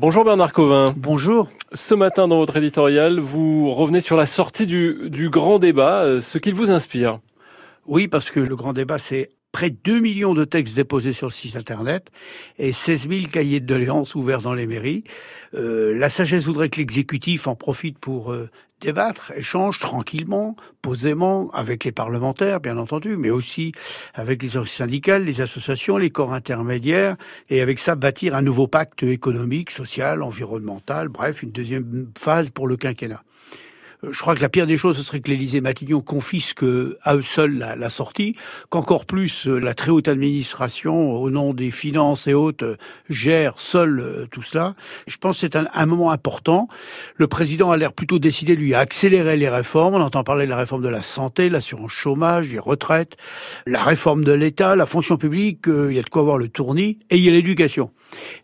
[0.00, 0.94] Bonjour Bernard Covin.
[0.96, 1.50] Bonjour.
[1.74, 6.22] Ce matin dans votre éditorial, vous revenez sur la sortie du, du grand débat, euh,
[6.22, 7.20] ce qu'il vous inspire?
[7.86, 11.26] Oui, parce que le grand débat, c'est près de 2 millions de textes déposés sur
[11.26, 12.10] le site internet
[12.58, 15.04] et 16 000 cahiers de doléances ouverts dans les mairies.
[15.54, 18.48] Euh, la sagesse voudrait que l'exécutif en profite pour euh,
[18.80, 23.72] débattre, échange tranquillement, posément, avec les parlementaires, bien entendu, mais aussi
[24.14, 27.16] avec les syndicales, les associations, les corps intermédiaires,
[27.48, 32.66] et avec ça bâtir un nouveau pacte économique, social, environnemental, bref, une deuxième phase pour
[32.66, 33.22] le quinquennat.
[34.04, 36.64] Euh, je crois que la pire des choses, ce serait que l'Élysée Matignon confisque
[37.02, 38.36] à eux seuls la, sortie,
[38.68, 42.76] qu'encore plus euh, la très haute administration, au nom des finances et autres, euh,
[43.08, 44.74] gère seule tout cela.
[45.06, 46.68] Je pense que c'est un, un, moment important.
[47.16, 49.94] Le président a l'air plutôt décidé, lui, à accélérer les réformes.
[49.94, 53.16] On entend parler de la réforme de la santé, l'assurance chômage, les retraites,
[53.66, 56.98] la réforme de l'État, la fonction publique, il y a de quoi avoir le tournis,
[57.10, 57.90] et il y a l'éducation.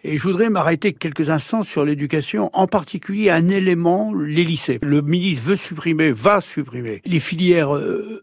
[0.05, 4.79] Et je voudrais m'arrêter quelques instants sur l'éducation, en particulier un élément, les lycées.
[4.83, 7.79] Le ministre veut supprimer, va supprimer les filières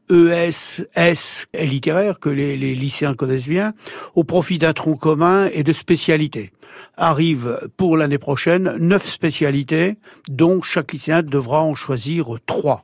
[0.10, 3.74] ES, S et littéraires que les, les lycéens connaissent bien,
[4.16, 6.52] au profit d'un tronc commun et de spécialités
[6.98, 9.96] arrive pour l'année prochaine neuf spécialités,
[10.30, 12.84] dont chaque lycéen devra en choisir trois.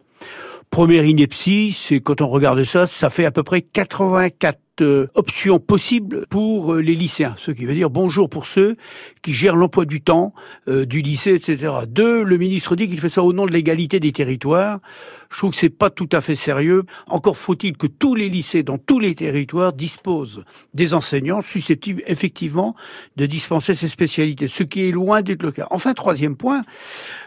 [0.70, 6.26] Première ineptie, c'est quand on regarde ça, ça fait à peu près 84 options possibles
[6.30, 8.76] pour les lycéens, ce qui veut dire bonjour pour ceux
[9.22, 10.34] qui gèrent l'emploi du temps
[10.68, 11.74] euh, du lycée, etc.
[11.88, 14.80] Deux, le ministre dit qu'il fait ça au nom de l'égalité des territoires.
[15.30, 16.86] Je trouve que c'est pas tout à fait sérieux.
[17.08, 22.76] Encore faut-il que tous les lycées dans tous les territoires disposent des enseignants susceptibles effectivement
[23.16, 25.68] de dispenser ces spécialités, ce qui est loin d'être le cas.
[25.70, 26.64] Enfin, troisième point,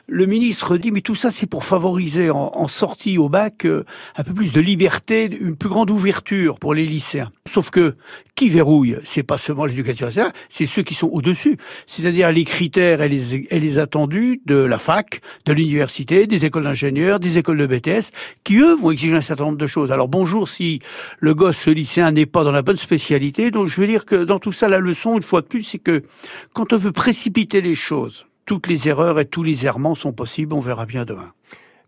[0.08, 3.84] le ministre dit mais tout ça c'est pour favoriser en, sortie au bac euh,
[4.16, 7.30] un peu plus de liberté, une plus grande ouverture pour les lycéens.
[7.46, 7.96] Sauf que
[8.34, 13.02] qui verrouille, c'est pas seulement l'éducation nationale, c'est ceux qui sont au-dessus, c'est-à-dire les critères
[13.02, 18.10] et les, attendus de la fac, de l'université, des écoles d'ingénieurs, des écoles de BTS,
[18.44, 19.92] qui eux vont exiger un certain nombre de choses.
[19.92, 20.80] Alors bonjour si
[21.20, 24.38] le gosse, lycéen n'est pas dans la bonne spécialité, donc je veux dire que dans
[24.38, 26.02] tout ça, la leçon, une fois de plus, c'est que
[26.54, 30.54] quand on veut précipiter les choses, toutes les erreurs et tous les errements sont possibles,
[30.54, 31.32] on verra bien demain.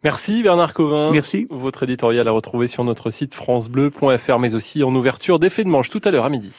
[0.05, 1.11] Merci Bernard Covin.
[1.13, 1.47] Merci.
[1.51, 5.89] Votre éditorial à retrouver sur notre site francebleu.fr mais aussi en ouverture d'effet de manche
[5.89, 6.55] tout à l'heure à midi.